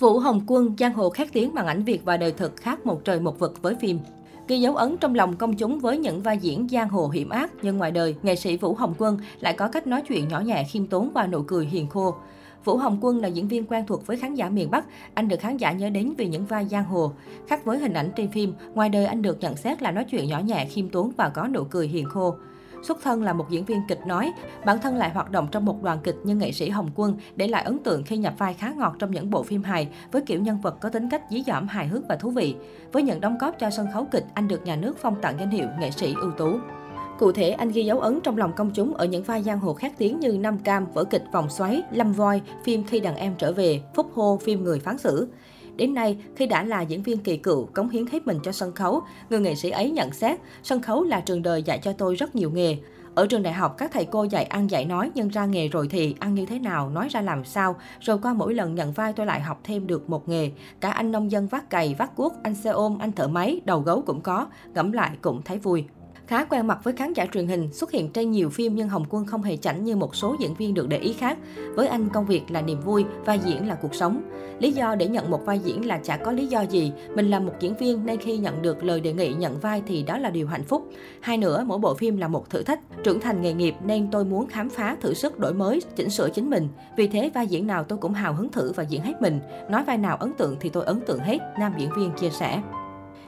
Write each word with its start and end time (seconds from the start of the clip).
Vũ 0.00 0.18
Hồng 0.18 0.40
Quân, 0.46 0.74
giang 0.78 0.92
hồ 0.92 1.10
khét 1.10 1.28
tiếng 1.32 1.54
bằng 1.54 1.66
ảnh 1.66 1.82
Việt 1.82 2.04
và 2.04 2.16
đời 2.16 2.32
thực 2.32 2.56
khác 2.56 2.86
một 2.86 3.04
trời 3.04 3.20
một 3.20 3.38
vực 3.38 3.62
với 3.62 3.74
phim. 3.74 3.98
Ghi 4.48 4.60
dấu 4.60 4.76
ấn 4.76 4.96
trong 4.96 5.14
lòng 5.14 5.36
công 5.36 5.54
chúng 5.54 5.78
với 5.78 5.98
những 5.98 6.22
vai 6.22 6.38
diễn 6.38 6.68
giang 6.68 6.88
hồ 6.88 7.08
hiểm 7.08 7.28
ác, 7.28 7.50
nhưng 7.62 7.76
ngoài 7.76 7.90
đời, 7.90 8.14
nghệ 8.22 8.36
sĩ 8.36 8.56
Vũ 8.56 8.74
Hồng 8.74 8.94
Quân 8.98 9.18
lại 9.40 9.52
có 9.52 9.68
cách 9.68 9.86
nói 9.86 10.02
chuyện 10.08 10.28
nhỏ 10.28 10.40
nhẹ 10.40 10.64
khiêm 10.64 10.86
tốn 10.86 11.10
và 11.14 11.26
nụ 11.26 11.42
cười 11.42 11.66
hiền 11.66 11.88
khô. 11.88 12.14
Vũ 12.64 12.76
Hồng 12.76 12.98
Quân 13.00 13.18
là 13.18 13.28
diễn 13.28 13.48
viên 13.48 13.64
quen 13.64 13.84
thuộc 13.86 14.06
với 14.06 14.16
khán 14.16 14.34
giả 14.34 14.50
miền 14.50 14.70
Bắc, 14.70 14.84
anh 15.14 15.28
được 15.28 15.40
khán 15.40 15.56
giả 15.56 15.72
nhớ 15.72 15.90
đến 15.90 16.14
vì 16.18 16.28
những 16.28 16.46
vai 16.46 16.66
giang 16.70 16.84
hồ. 16.84 17.12
Khác 17.48 17.64
với 17.64 17.78
hình 17.78 17.92
ảnh 17.92 18.10
trên 18.16 18.30
phim, 18.30 18.54
ngoài 18.74 18.88
đời 18.88 19.06
anh 19.06 19.22
được 19.22 19.40
nhận 19.40 19.56
xét 19.56 19.82
là 19.82 19.90
nói 19.90 20.04
chuyện 20.10 20.28
nhỏ 20.28 20.40
nhẹ, 20.40 20.66
khiêm 20.70 20.88
tốn 20.88 21.12
và 21.16 21.28
có 21.28 21.48
nụ 21.48 21.64
cười 21.64 21.88
hiền 21.88 22.04
khô. 22.08 22.34
Xuất 22.82 23.02
thân 23.02 23.22
là 23.22 23.32
một 23.32 23.50
diễn 23.50 23.64
viên 23.64 23.82
kịch 23.88 24.06
nói, 24.06 24.32
bản 24.64 24.78
thân 24.80 24.96
lại 24.96 25.10
hoạt 25.10 25.30
động 25.30 25.48
trong 25.50 25.64
một 25.64 25.82
đoàn 25.82 25.98
kịch 26.04 26.16
như 26.24 26.34
nghệ 26.34 26.52
sĩ 26.52 26.68
Hồng 26.68 26.90
Quân, 26.94 27.16
để 27.36 27.48
lại 27.48 27.62
ấn 27.62 27.78
tượng 27.78 28.02
khi 28.02 28.16
nhập 28.16 28.34
vai 28.38 28.54
khá 28.54 28.72
ngọt 28.76 28.94
trong 28.98 29.10
những 29.10 29.30
bộ 29.30 29.42
phim 29.42 29.62
hài 29.62 29.88
với 30.12 30.22
kiểu 30.22 30.40
nhân 30.40 30.60
vật 30.60 30.80
có 30.80 30.88
tính 30.88 31.08
cách 31.10 31.22
dí 31.30 31.42
dỏm 31.46 31.68
hài 31.68 31.86
hước 31.86 32.08
và 32.08 32.16
thú 32.16 32.30
vị. 32.30 32.54
Với 32.92 33.02
những 33.02 33.20
đóng 33.20 33.38
góp 33.38 33.58
cho 33.58 33.70
sân 33.70 33.86
khấu 33.94 34.04
kịch, 34.04 34.24
anh 34.34 34.48
được 34.48 34.64
nhà 34.64 34.76
nước 34.76 34.96
phong 34.98 35.20
tặng 35.22 35.36
danh 35.40 35.50
hiệu 35.50 35.66
nghệ 35.80 35.90
sĩ 35.90 36.14
ưu 36.20 36.30
tú. 36.30 36.58
Cụ 37.18 37.32
thể, 37.32 37.50
anh 37.50 37.70
ghi 37.70 37.84
dấu 37.84 38.00
ấn 38.00 38.20
trong 38.20 38.36
lòng 38.36 38.52
công 38.56 38.70
chúng 38.74 38.94
ở 38.94 39.04
những 39.04 39.22
vai 39.22 39.42
giang 39.42 39.58
hồ 39.58 39.74
khác 39.74 39.92
tiếng 39.98 40.20
như 40.20 40.38
Nam 40.38 40.58
Cam, 40.58 40.86
vở 40.94 41.04
kịch 41.04 41.22
Vòng 41.32 41.50
Xoáy, 41.50 41.82
Lâm 41.92 42.12
Voi, 42.12 42.42
phim 42.64 42.84
Khi 42.84 43.00
đàn 43.00 43.16
em 43.16 43.34
trở 43.38 43.52
về, 43.52 43.82
Phúc 43.94 44.10
Hô, 44.14 44.38
phim 44.42 44.64
Người 44.64 44.80
phán 44.80 44.98
xử. 44.98 45.28
Đến 45.80 45.94
nay, 45.94 46.16
khi 46.36 46.46
đã 46.46 46.62
là 46.62 46.80
diễn 46.82 47.02
viên 47.02 47.18
kỳ 47.18 47.36
cựu, 47.36 47.66
cống 47.66 47.88
hiến 47.88 48.06
hết 48.06 48.26
mình 48.26 48.38
cho 48.42 48.52
sân 48.52 48.72
khấu, 48.72 49.02
người 49.30 49.40
nghệ 49.40 49.54
sĩ 49.54 49.70
ấy 49.70 49.90
nhận 49.90 50.12
xét, 50.12 50.38
sân 50.62 50.82
khấu 50.82 51.04
là 51.04 51.20
trường 51.20 51.42
đời 51.42 51.62
dạy 51.62 51.78
cho 51.82 51.92
tôi 51.92 52.14
rất 52.14 52.36
nhiều 52.36 52.50
nghề. 52.50 52.76
Ở 53.14 53.26
trường 53.26 53.42
đại 53.42 53.52
học, 53.52 53.74
các 53.78 53.90
thầy 53.92 54.04
cô 54.04 54.24
dạy 54.24 54.44
ăn 54.44 54.70
dạy 54.70 54.84
nói, 54.84 55.10
nhưng 55.14 55.28
ra 55.28 55.46
nghề 55.46 55.68
rồi 55.68 55.88
thì 55.90 56.14
ăn 56.18 56.34
như 56.34 56.46
thế 56.46 56.58
nào, 56.58 56.90
nói 56.90 57.08
ra 57.10 57.20
làm 57.20 57.44
sao. 57.44 57.76
Rồi 58.00 58.18
qua 58.22 58.34
mỗi 58.34 58.54
lần 58.54 58.74
nhận 58.74 58.92
vai 58.92 59.12
tôi 59.12 59.26
lại 59.26 59.40
học 59.40 59.60
thêm 59.64 59.86
được 59.86 60.10
một 60.10 60.28
nghề. 60.28 60.50
Cả 60.80 60.90
anh 60.90 61.12
nông 61.12 61.30
dân 61.30 61.46
vác 61.46 61.70
cày, 61.70 61.94
vác 61.98 62.16
cuốc, 62.16 62.34
anh 62.42 62.54
xe 62.54 62.70
ôm, 62.70 62.98
anh 62.98 63.12
thợ 63.12 63.28
máy, 63.28 63.60
đầu 63.64 63.80
gấu 63.80 64.02
cũng 64.02 64.20
có. 64.20 64.46
Ngẫm 64.74 64.92
lại 64.92 65.10
cũng 65.22 65.42
thấy 65.42 65.58
vui. 65.58 65.84
Khá 66.30 66.44
quen 66.44 66.66
mặt 66.66 66.78
với 66.84 66.94
khán 66.94 67.12
giả 67.12 67.26
truyền 67.26 67.46
hình, 67.46 67.72
xuất 67.72 67.90
hiện 67.90 68.12
trên 68.12 68.30
nhiều 68.30 68.50
phim 68.50 68.74
nhưng 68.74 68.88
Hồng 68.88 69.04
Quân 69.10 69.24
không 69.24 69.42
hề 69.42 69.56
chảnh 69.56 69.84
như 69.84 69.96
một 69.96 70.16
số 70.16 70.36
diễn 70.40 70.54
viên 70.54 70.74
được 70.74 70.88
để 70.88 70.98
ý 70.98 71.12
khác. 71.12 71.38
Với 71.74 71.88
anh, 71.88 72.08
công 72.08 72.26
việc 72.26 72.50
là 72.50 72.62
niềm 72.62 72.80
vui, 72.80 73.04
vai 73.24 73.38
diễn 73.38 73.68
là 73.68 73.74
cuộc 73.74 73.94
sống. 73.94 74.22
Lý 74.58 74.72
do 74.72 74.94
để 74.94 75.08
nhận 75.08 75.30
một 75.30 75.44
vai 75.44 75.58
diễn 75.58 75.86
là 75.86 75.98
chả 75.98 76.16
có 76.16 76.32
lý 76.32 76.46
do 76.46 76.60
gì. 76.60 76.92
Mình 77.14 77.30
là 77.30 77.40
một 77.40 77.52
diễn 77.60 77.76
viên 77.76 78.06
nên 78.06 78.20
khi 78.20 78.38
nhận 78.38 78.62
được 78.62 78.84
lời 78.84 79.00
đề 79.00 79.12
nghị 79.12 79.32
nhận 79.32 79.60
vai 79.60 79.82
thì 79.86 80.02
đó 80.02 80.18
là 80.18 80.30
điều 80.30 80.46
hạnh 80.46 80.64
phúc. 80.64 80.88
Hai 81.20 81.38
nữa, 81.38 81.64
mỗi 81.66 81.78
bộ 81.78 81.94
phim 81.94 82.16
là 82.16 82.28
một 82.28 82.50
thử 82.50 82.62
thách, 82.62 82.80
trưởng 83.04 83.20
thành 83.20 83.42
nghề 83.42 83.52
nghiệp 83.52 83.74
nên 83.84 84.10
tôi 84.10 84.24
muốn 84.24 84.46
khám 84.46 84.70
phá, 84.70 84.96
thử 85.00 85.14
sức, 85.14 85.38
đổi 85.38 85.54
mới, 85.54 85.80
chỉnh 85.96 86.10
sửa 86.10 86.28
chính 86.30 86.50
mình. 86.50 86.68
Vì 86.96 87.08
thế 87.08 87.30
vai 87.34 87.46
diễn 87.46 87.66
nào 87.66 87.84
tôi 87.84 87.98
cũng 87.98 88.12
hào 88.12 88.34
hứng 88.34 88.52
thử 88.52 88.72
và 88.72 88.82
diễn 88.82 89.02
hết 89.02 89.22
mình. 89.22 89.40
Nói 89.70 89.84
vai 89.84 89.98
nào 89.98 90.16
ấn 90.16 90.32
tượng 90.32 90.56
thì 90.60 90.68
tôi 90.68 90.84
ấn 90.84 91.00
tượng 91.00 91.20
hết, 91.20 91.38
nam 91.58 91.72
diễn 91.78 91.90
viên 91.96 92.10
chia 92.12 92.30
sẻ. 92.30 92.62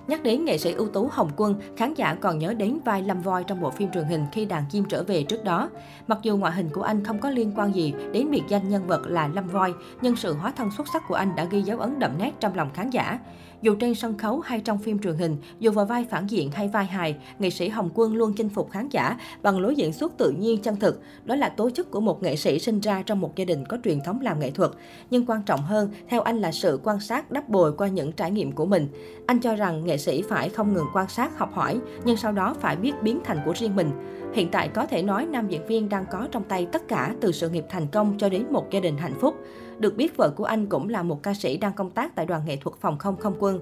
Nhắc 0.06 0.22
đến 0.22 0.44
nghệ 0.44 0.58
sĩ 0.58 0.72
ưu 0.72 0.88
tú 0.88 1.08
Hồng 1.12 1.30
Quân, 1.36 1.54
khán 1.76 1.94
giả 1.94 2.14
còn 2.14 2.38
nhớ 2.38 2.54
đến 2.54 2.78
vai 2.84 3.02
Lâm 3.02 3.20
Voi 3.20 3.44
trong 3.44 3.60
bộ 3.60 3.70
phim 3.70 3.90
truyền 3.90 4.04
hình 4.04 4.26
khi 4.32 4.44
đàn 4.44 4.64
chim 4.70 4.84
trở 4.88 5.02
về 5.02 5.22
trước 5.22 5.44
đó. 5.44 5.70
Mặc 6.06 6.18
dù 6.22 6.36
ngoại 6.36 6.52
hình 6.52 6.68
của 6.72 6.82
anh 6.82 7.04
không 7.04 7.18
có 7.18 7.30
liên 7.30 7.52
quan 7.56 7.74
gì 7.74 7.94
đến 8.12 8.30
biệt 8.30 8.42
danh 8.48 8.68
nhân 8.68 8.86
vật 8.86 9.02
là 9.06 9.28
Lâm 9.28 9.48
Voi, 9.48 9.74
nhưng 10.02 10.16
sự 10.16 10.34
hóa 10.34 10.52
thân 10.56 10.70
xuất 10.70 10.86
sắc 10.92 11.02
của 11.08 11.14
anh 11.14 11.36
đã 11.36 11.44
ghi 11.44 11.62
dấu 11.62 11.78
ấn 11.78 11.98
đậm 11.98 12.18
nét 12.18 12.32
trong 12.40 12.54
lòng 12.54 12.70
khán 12.74 12.90
giả. 12.90 13.18
Dù 13.62 13.74
trên 13.74 13.94
sân 13.94 14.18
khấu 14.18 14.40
hay 14.40 14.60
trong 14.60 14.78
phim 14.78 14.98
truyền 14.98 15.14
hình, 15.14 15.36
dù 15.60 15.70
vào 15.70 15.84
vai 15.84 16.04
phản 16.10 16.26
diện 16.26 16.50
hay 16.50 16.68
vai 16.68 16.84
hài, 16.84 17.16
nghệ 17.38 17.50
sĩ 17.50 17.68
Hồng 17.68 17.90
Quân 17.94 18.14
luôn 18.14 18.32
chinh 18.36 18.48
phục 18.48 18.70
khán 18.70 18.88
giả 18.88 19.18
bằng 19.42 19.60
lối 19.60 19.74
diễn 19.74 19.92
xuất 19.92 20.18
tự 20.18 20.30
nhiên 20.30 20.62
chân 20.62 20.76
thực. 20.76 21.00
Đó 21.24 21.34
là 21.34 21.48
tố 21.48 21.70
chất 21.70 21.90
của 21.90 22.00
một 22.00 22.22
nghệ 22.22 22.36
sĩ 22.36 22.58
sinh 22.58 22.80
ra 22.80 23.02
trong 23.02 23.20
một 23.20 23.36
gia 23.36 23.44
đình 23.44 23.64
có 23.64 23.78
truyền 23.84 24.00
thống 24.00 24.20
làm 24.20 24.40
nghệ 24.40 24.50
thuật. 24.50 24.70
Nhưng 25.10 25.26
quan 25.26 25.42
trọng 25.42 25.62
hơn, 25.62 25.90
theo 26.08 26.20
anh 26.20 26.40
là 26.40 26.52
sự 26.52 26.80
quan 26.82 27.00
sát 27.00 27.30
đắp 27.30 27.48
bồi 27.48 27.72
qua 27.72 27.88
những 27.88 28.12
trải 28.12 28.30
nghiệm 28.30 28.52
của 28.52 28.66
mình. 28.66 28.88
Anh 29.26 29.38
cho 29.38 29.56
rằng 29.56 29.84
nghệ 29.84 29.98
sĩ 29.98 30.22
phải 30.22 30.48
không 30.48 30.74
ngừng 30.74 30.86
quan 30.94 31.08
sát, 31.08 31.38
học 31.38 31.54
hỏi, 31.54 31.80
nhưng 32.04 32.16
sau 32.16 32.32
đó 32.32 32.54
phải 32.60 32.76
biết 32.76 32.92
biến 33.02 33.20
thành 33.24 33.38
của 33.44 33.52
riêng 33.56 33.76
mình. 33.76 33.90
Hiện 34.34 34.48
tại 34.50 34.68
có 34.68 34.86
thể 34.86 35.02
nói 35.02 35.26
nam 35.26 35.48
diễn 35.48 35.66
viên 35.66 35.88
đang 35.88 36.04
có 36.10 36.28
trong 36.30 36.44
tay 36.44 36.66
tất 36.72 36.88
cả 36.88 37.14
từ 37.20 37.32
sự 37.32 37.48
nghiệp 37.48 37.64
thành 37.68 37.86
công 37.86 38.14
cho 38.18 38.28
đến 38.28 38.46
một 38.50 38.70
gia 38.70 38.80
đình 38.80 38.96
hạnh 38.96 39.14
phúc. 39.20 39.34
Được 39.82 39.96
biết, 39.96 40.16
vợ 40.16 40.30
của 40.36 40.44
anh 40.44 40.66
cũng 40.66 40.88
là 40.88 41.02
một 41.02 41.22
ca 41.22 41.34
sĩ 41.34 41.56
đang 41.56 41.72
công 41.72 41.90
tác 41.90 42.14
tại 42.14 42.26
đoàn 42.26 42.42
nghệ 42.46 42.56
thuật 42.56 42.76
phòng 42.80 42.98
không 42.98 43.16
không 43.16 43.36
quân. 43.38 43.60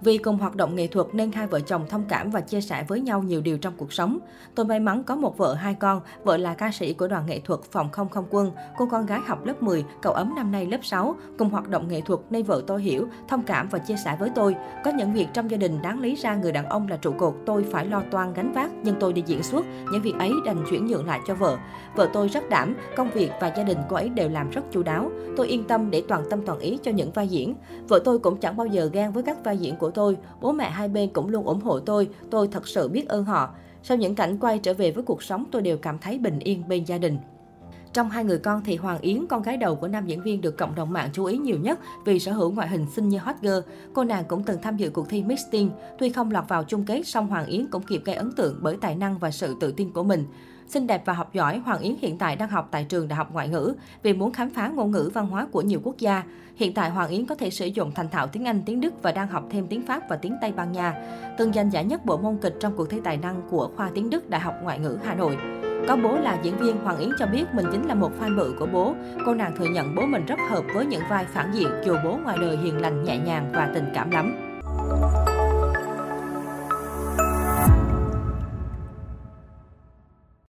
Vì 0.00 0.18
cùng 0.18 0.38
hoạt 0.38 0.56
động 0.56 0.74
nghệ 0.74 0.86
thuật 0.86 1.06
nên 1.12 1.32
hai 1.32 1.46
vợ 1.46 1.60
chồng 1.60 1.86
thông 1.88 2.04
cảm 2.08 2.30
và 2.30 2.40
chia 2.40 2.60
sẻ 2.60 2.84
với 2.88 3.00
nhau 3.00 3.22
nhiều 3.22 3.40
điều 3.40 3.58
trong 3.58 3.74
cuộc 3.76 3.92
sống. 3.92 4.18
Tôi 4.54 4.66
may 4.66 4.80
mắn 4.80 5.04
có 5.04 5.16
một 5.16 5.38
vợ 5.38 5.54
hai 5.54 5.74
con, 5.74 6.00
vợ 6.24 6.36
là 6.36 6.54
ca 6.54 6.70
sĩ 6.70 6.92
của 6.92 7.08
đoàn 7.08 7.26
nghệ 7.26 7.40
thuật 7.40 7.60
phòng 7.72 7.90
không 7.90 8.08
không 8.08 8.24
quân, 8.30 8.52
cô 8.78 8.88
con 8.90 9.06
gái 9.06 9.20
học 9.26 9.46
lớp 9.46 9.62
10, 9.62 9.84
cậu 10.02 10.12
ấm 10.12 10.34
năm 10.36 10.52
nay 10.52 10.66
lớp 10.66 10.78
6, 10.82 11.16
cùng 11.38 11.50
hoạt 11.50 11.68
động 11.68 11.88
nghệ 11.88 12.00
thuật 12.00 12.20
nên 12.30 12.42
vợ 12.42 12.62
tôi 12.66 12.82
hiểu, 12.82 13.08
thông 13.28 13.42
cảm 13.42 13.68
và 13.68 13.78
chia 13.78 13.96
sẻ 14.04 14.16
với 14.20 14.30
tôi. 14.34 14.56
Có 14.84 14.90
những 14.90 15.12
việc 15.12 15.26
trong 15.32 15.50
gia 15.50 15.56
đình 15.56 15.82
đáng 15.82 16.00
lý 16.00 16.14
ra 16.14 16.34
người 16.34 16.52
đàn 16.52 16.66
ông 16.66 16.88
là 16.88 16.96
trụ 16.96 17.12
cột, 17.18 17.34
tôi 17.46 17.64
phải 17.70 17.86
lo 17.86 18.02
toan 18.10 18.34
gánh 18.34 18.52
vác, 18.52 18.70
nhưng 18.82 18.94
tôi 19.00 19.12
đi 19.12 19.22
diễn 19.26 19.42
xuất, 19.42 19.64
những 19.92 20.02
việc 20.02 20.14
ấy 20.18 20.32
đành 20.44 20.64
chuyển 20.70 20.86
nhượng 20.86 21.06
lại 21.06 21.20
cho 21.26 21.34
vợ. 21.34 21.56
Vợ 21.94 22.08
tôi 22.12 22.28
rất 22.28 22.48
đảm, 22.48 22.76
công 22.96 23.10
việc 23.10 23.30
và 23.40 23.52
gia 23.56 23.62
đình 23.62 23.78
cô 23.88 23.96
ấy 23.96 24.08
đều 24.08 24.28
làm 24.28 24.50
rất 24.50 24.62
chu 24.72 24.82
đáo. 24.82 25.10
Tôi 25.36 25.48
yên 25.48 25.64
tâm 25.64 25.90
để 25.90 26.02
toàn 26.08 26.24
tâm 26.30 26.42
toàn 26.46 26.58
ý 26.58 26.78
cho 26.82 26.90
những 26.90 27.10
vai 27.10 27.28
diễn. 27.28 27.54
Vợ 27.88 28.00
tôi 28.04 28.18
cũng 28.18 28.36
chẳng 28.36 28.56
bao 28.56 28.66
giờ 28.66 28.90
ghen 28.92 29.12
với 29.12 29.22
các 29.22 29.44
vai 29.44 29.58
diễn 29.58 29.76
của 29.76 29.87
của 29.88 29.94
tôi, 29.94 30.16
bố 30.40 30.52
mẹ 30.52 30.70
hai 30.70 30.88
bên 30.88 31.10
cũng 31.12 31.28
luôn 31.28 31.44
ủng 31.44 31.60
hộ 31.60 31.80
tôi, 31.80 32.08
tôi 32.30 32.48
thật 32.48 32.68
sự 32.68 32.88
biết 32.88 33.08
ơn 33.08 33.24
họ. 33.24 33.50
Sau 33.82 33.96
những 33.96 34.14
cảnh 34.14 34.38
quay 34.38 34.58
trở 34.58 34.74
về 34.74 34.90
với 34.90 35.04
cuộc 35.04 35.22
sống, 35.22 35.44
tôi 35.50 35.62
đều 35.62 35.76
cảm 35.76 35.98
thấy 35.98 36.18
bình 36.18 36.38
yên 36.38 36.68
bên 36.68 36.84
gia 36.84 36.98
đình. 36.98 37.18
Trong 37.92 38.10
hai 38.10 38.24
người 38.24 38.38
con 38.38 38.62
thì 38.64 38.76
Hoàng 38.76 39.00
Yến, 39.00 39.26
con 39.26 39.42
gái 39.42 39.56
đầu 39.56 39.76
của 39.76 39.88
nam 39.88 40.06
diễn 40.06 40.22
viên 40.22 40.40
được 40.40 40.58
cộng 40.58 40.74
đồng 40.74 40.92
mạng 40.92 41.10
chú 41.12 41.24
ý 41.24 41.38
nhiều 41.38 41.58
nhất 41.58 41.78
vì 42.04 42.18
sở 42.18 42.32
hữu 42.32 42.50
ngoại 42.50 42.68
hình 42.68 42.86
xinh 42.90 43.08
như 43.08 43.18
hot 43.18 43.36
girl. 43.42 43.58
Cô 43.94 44.04
nàng 44.04 44.24
cũng 44.28 44.42
từng 44.42 44.62
tham 44.62 44.76
dự 44.76 44.90
cuộc 44.90 45.08
thi 45.08 45.22
Miss 45.22 45.42
Teen. 45.52 45.70
Tuy 45.98 46.08
không 46.08 46.30
lọt 46.30 46.48
vào 46.48 46.64
chung 46.64 46.84
kết, 46.84 47.02
song 47.06 47.26
Hoàng 47.26 47.46
Yến 47.46 47.66
cũng 47.66 47.82
kịp 47.82 48.02
gây 48.04 48.16
ấn 48.16 48.32
tượng 48.32 48.58
bởi 48.62 48.76
tài 48.80 48.94
năng 48.94 49.18
và 49.18 49.30
sự 49.30 49.54
tự 49.60 49.72
tin 49.72 49.90
của 49.90 50.02
mình. 50.02 50.24
Xinh 50.68 50.86
đẹp 50.86 51.02
và 51.04 51.12
học 51.12 51.32
giỏi, 51.32 51.58
Hoàng 51.58 51.80
Yến 51.80 51.94
hiện 52.00 52.18
tại 52.18 52.36
đang 52.36 52.48
học 52.48 52.68
tại 52.70 52.84
trường 52.84 53.08
Đại 53.08 53.16
học 53.16 53.28
Ngoại 53.32 53.48
ngữ 53.48 53.74
vì 54.02 54.12
muốn 54.12 54.32
khám 54.32 54.50
phá 54.50 54.68
ngôn 54.68 54.90
ngữ 54.90 55.10
văn 55.14 55.26
hóa 55.26 55.46
của 55.52 55.62
nhiều 55.62 55.80
quốc 55.84 55.98
gia. 55.98 56.22
Hiện 56.56 56.74
tại 56.74 56.90
Hoàng 56.90 57.08
Yến 57.08 57.26
có 57.26 57.34
thể 57.34 57.50
sử 57.50 57.66
dụng 57.66 57.92
thành 57.94 58.08
thạo 58.08 58.26
tiếng 58.26 58.44
Anh, 58.44 58.62
tiếng 58.66 58.80
Đức 58.80 59.02
và 59.02 59.12
đang 59.12 59.28
học 59.28 59.44
thêm 59.50 59.66
tiếng 59.66 59.86
Pháp 59.86 60.08
và 60.08 60.16
tiếng 60.16 60.34
Tây 60.40 60.52
Ban 60.52 60.72
Nha. 60.72 60.94
Từng 61.38 61.52
giành 61.52 61.72
giải 61.72 61.84
nhất 61.84 62.04
bộ 62.04 62.16
môn 62.16 62.38
kịch 62.42 62.54
trong 62.60 62.76
cuộc 62.76 62.90
thi 62.90 63.00
tài 63.04 63.16
năng 63.16 63.42
của 63.50 63.70
khoa 63.76 63.90
tiếng 63.94 64.10
Đức 64.10 64.30
Đại 64.30 64.40
học 64.40 64.54
Ngoại 64.62 64.78
ngữ 64.78 64.98
Hà 65.04 65.14
Nội. 65.14 65.36
Có 65.88 65.96
bố 65.96 66.16
là 66.16 66.38
diễn 66.42 66.58
viên, 66.58 66.76
Hoàng 66.76 66.98
Yến 66.98 67.10
cho 67.18 67.26
biết 67.26 67.44
mình 67.52 67.66
chính 67.72 67.86
là 67.88 67.94
một 67.94 68.10
fan 68.20 68.36
bự 68.36 68.54
của 68.58 68.66
bố. 68.72 68.94
Cô 69.26 69.34
nàng 69.34 69.56
thừa 69.58 69.68
nhận 69.68 69.94
bố 69.94 70.06
mình 70.06 70.26
rất 70.26 70.38
hợp 70.50 70.64
với 70.74 70.86
những 70.86 71.02
vai 71.10 71.24
phản 71.24 71.50
diện 71.54 71.68
dù 71.86 71.96
bố 72.04 72.18
ngoài 72.24 72.38
đời 72.40 72.56
hiền 72.56 72.80
lành 72.80 73.04
nhẹ 73.04 73.18
nhàng 73.18 73.52
và 73.54 73.70
tình 73.74 73.90
cảm 73.94 74.10
lắm. 74.10 74.58